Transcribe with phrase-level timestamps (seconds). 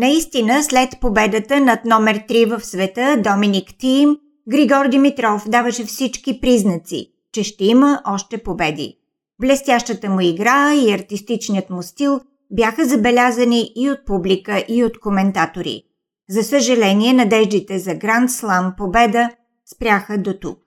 [0.00, 4.16] Наистина, след победата над номер 3 в света, Доминик Тим,
[4.48, 8.98] Григор Димитров даваше всички признаци, че ще има още победи.
[9.40, 12.20] Блестящата му игра и артистичният му стил
[12.50, 15.82] бяха забелязани и от публика, и от коментатори.
[16.30, 19.30] За съжаление, надеждите за Гранд Слам победа
[19.66, 20.58] спряха до тук.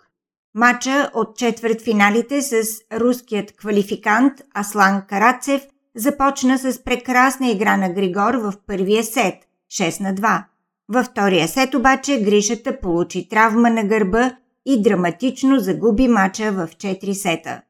[0.56, 2.64] Мача от четвърт финалите с
[2.94, 5.62] руският квалификант Аслан Карацев
[5.96, 9.36] започна с прекрасна игра на Григор в първия сет–
[9.72, 10.44] 6 на 2.
[10.90, 14.32] Във втория сет обаче Гришата получи травма на гърба
[14.66, 17.62] и драматично загуби мача в 4 сета.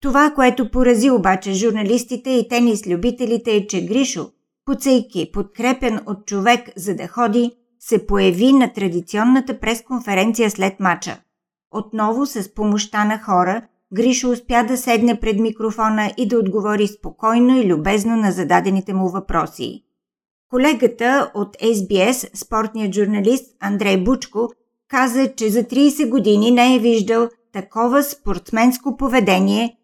[0.00, 4.30] Това, което порази обаче журналистите и тенис любителите е, че Гришо,
[4.66, 11.20] куцайки, подкрепен от човек за да ходи, се появи на традиционната пресконференция след мача.
[11.70, 13.62] Отново с помощта на хора,
[13.92, 19.08] Гришо успя да седне пред микрофона и да отговори спокойно и любезно на зададените му
[19.08, 19.84] въпроси.
[20.50, 24.50] Колегата от SBS, спортният журналист Андрей Бучко,
[24.88, 29.76] каза, че за 30 години не е виждал такова спортсменско поведение,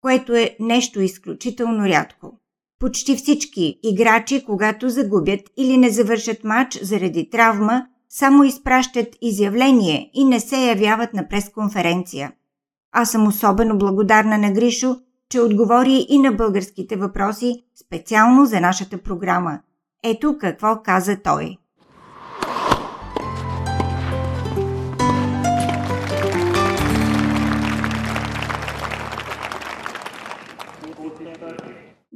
[0.00, 2.38] което е нещо изключително рядко.
[2.78, 10.24] Почти всички играчи, когато загубят или не завършат матч заради травма, само изпращат изявление и
[10.24, 12.32] не се явяват на пресконференция.
[12.92, 14.96] Аз съм особено благодарна на Гришо,
[15.28, 19.58] че отговори и на българските въпроси специално за нашата програма.
[20.04, 21.56] Ето какво каза той.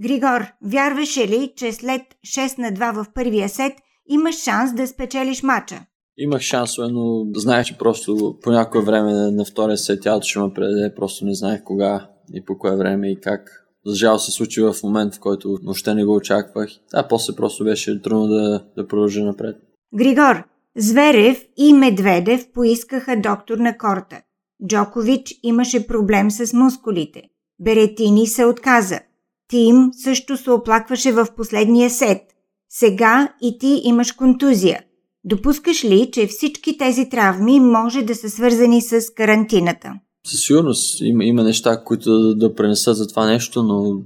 [0.02, 3.72] Григор, вярваше ли, че след 6 на 2 в първия сет
[4.08, 5.86] имаш шанс да спечелиш матча?
[6.18, 10.52] Имах шансове, но знаех, че просто по някое време на втория сет тялото ще ме
[10.54, 10.94] предаде.
[10.94, 13.62] Просто не знаех кога и по кое време и как.
[13.86, 16.68] За жал се случи в момент, в който въобще не го очаквах.
[16.94, 19.56] А после просто беше трудно да, да продължа напред.
[19.94, 20.44] Григор,
[20.76, 24.20] Зверев и Медведев поискаха доктор на корта.
[24.66, 27.22] Джокович имаше проблем с мускулите.
[27.60, 29.00] Беретини се отказа.
[29.48, 32.22] Тим също се оплакваше в последния сет.
[32.68, 34.80] Сега и ти имаш контузия.
[35.26, 39.92] Допускаш ли, че всички тези травми може да са свързани с карантината?
[40.26, 44.00] Със сигурност има, има неща, които да, да пренесат за това нещо, но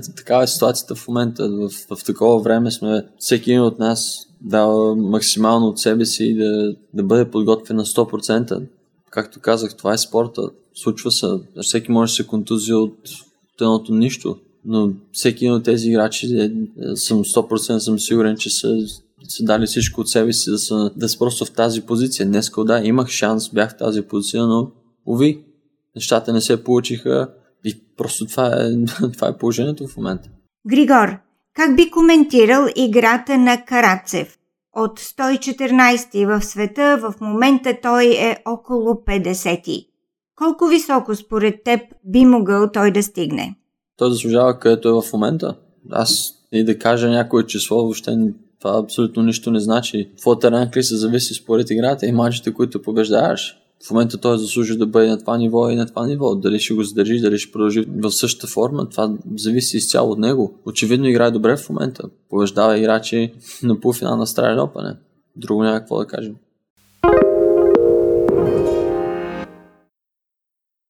[0.16, 1.48] такава е ситуацията в момента.
[1.48, 6.76] В, в такова време сме, всеки един от нас дава максимално от себе си да,
[6.94, 8.66] да бъде подготвен на 100%.
[9.10, 10.42] Както казах, това е спорта.
[10.74, 11.26] Случва се.
[11.62, 12.98] Всеки може да се контузи от
[13.60, 16.50] едното нищо но всеки един от тези играчи е,
[16.96, 18.78] съм 100% съм сигурен, че са,
[19.28, 22.26] са дали всичко от себе си да са, да са просто в тази позиция.
[22.26, 24.70] Днес, да, имах шанс, бях в тази позиция, но
[25.06, 25.44] уви,
[25.94, 27.28] нещата не се получиха
[27.64, 30.28] и просто това е, това е положението в момента.
[30.68, 31.16] Григор,
[31.54, 34.38] как би коментирал играта на Карацев?
[34.76, 39.86] От 114 в света в момента той е около 50.
[40.36, 43.56] Колко високо според теб би могъл той да стигне?
[43.96, 45.56] той заслужава където е в момента.
[45.90, 48.16] Аз и да кажа някое число, въобще
[48.58, 50.10] това абсолютно нищо не значи.
[50.16, 53.56] Твоята ранг се зависи според играта и мачите, които побеждаваш.
[53.86, 56.34] В момента той заслужи да бъде на това ниво и на това ниво.
[56.34, 60.54] Дали ще го задържи, дали ще продължи в същата форма, това зависи изцяло от него.
[60.66, 62.02] Очевидно играе добре в момента.
[62.30, 64.96] Побеждава играчи на полуфинал на Страйен Опане.
[65.36, 66.34] Друго няма какво да кажем.